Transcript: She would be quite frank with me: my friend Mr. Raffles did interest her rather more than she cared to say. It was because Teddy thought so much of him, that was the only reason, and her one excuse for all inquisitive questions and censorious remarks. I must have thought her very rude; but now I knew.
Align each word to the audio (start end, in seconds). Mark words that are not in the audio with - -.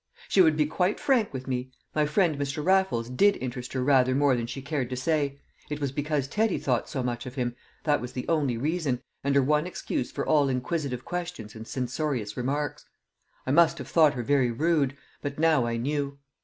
She 0.29 0.41
would 0.41 0.57
be 0.57 0.65
quite 0.65 0.99
frank 0.99 1.31
with 1.31 1.45
me: 1.47 1.69
my 1.93 2.07
friend 2.07 2.39
Mr. 2.39 2.65
Raffles 2.65 3.07
did 3.07 3.37
interest 3.37 3.71
her 3.73 3.83
rather 3.83 4.15
more 4.15 4.35
than 4.35 4.47
she 4.47 4.59
cared 4.59 4.89
to 4.89 4.95
say. 4.95 5.39
It 5.69 5.79
was 5.79 5.91
because 5.91 6.27
Teddy 6.27 6.57
thought 6.57 6.89
so 6.89 7.03
much 7.03 7.27
of 7.27 7.35
him, 7.35 7.55
that 7.83 8.01
was 8.01 8.13
the 8.13 8.27
only 8.27 8.57
reason, 8.57 9.03
and 9.23 9.35
her 9.35 9.43
one 9.43 9.67
excuse 9.67 10.09
for 10.11 10.25
all 10.25 10.49
inquisitive 10.49 11.05
questions 11.05 11.53
and 11.53 11.67
censorious 11.67 12.35
remarks. 12.35 12.83
I 13.45 13.51
must 13.51 13.77
have 13.77 13.89
thought 13.89 14.15
her 14.15 14.23
very 14.23 14.49
rude; 14.49 14.97
but 15.21 15.37
now 15.37 15.67
I 15.67 15.77
knew. 15.77 16.17